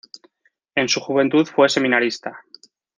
[0.73, 2.39] En su juventud fue seminarista.